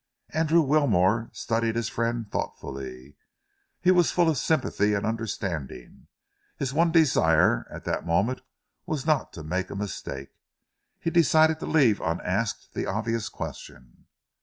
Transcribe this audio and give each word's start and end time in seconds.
Andrew 0.31 0.61
Wilmore 0.61 1.29
studied 1.31 1.75
his 1.75 1.87
friend 1.87 2.27
thoughtfully. 2.31 3.17
He 3.79 3.91
was 3.91 4.09
full 4.09 4.31
of 4.31 4.39
sympathy 4.39 4.95
and 4.95 5.05
understanding. 5.05 6.07
His 6.57 6.73
one 6.73 6.91
desire 6.91 7.67
at 7.69 7.83
that 7.83 8.03
moment 8.07 8.41
was 8.87 9.05
not 9.05 9.31
to 9.33 9.43
make 9.43 9.69
a 9.69 9.75
mistake. 9.75 10.31
He 10.99 11.11
decided 11.11 11.59
to 11.59 11.67
leave 11.67 12.01
unasked 12.01 12.73
the 12.73 12.87
obvious 12.87 13.29
question. 13.29 14.07